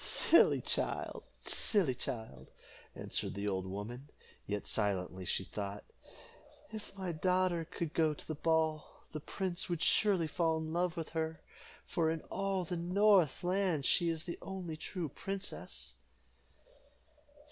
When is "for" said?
11.85-12.09